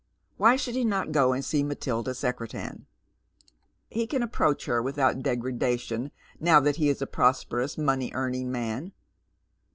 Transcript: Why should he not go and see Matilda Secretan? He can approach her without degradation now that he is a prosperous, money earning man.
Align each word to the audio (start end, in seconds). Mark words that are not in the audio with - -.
Why 0.37 0.55
should 0.55 0.73
he 0.73 0.83
not 0.83 1.11
go 1.11 1.31
and 1.31 1.45
see 1.45 1.61
Matilda 1.61 2.15
Secretan? 2.15 2.87
He 3.91 4.07
can 4.07 4.23
approach 4.23 4.65
her 4.65 4.81
without 4.81 5.21
degradation 5.21 6.09
now 6.39 6.59
that 6.59 6.77
he 6.77 6.89
is 6.89 7.03
a 7.03 7.05
prosperous, 7.05 7.77
money 7.77 8.11
earning 8.15 8.51
man. 8.51 8.93